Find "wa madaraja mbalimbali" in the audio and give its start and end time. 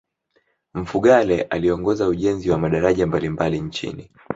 2.51-3.61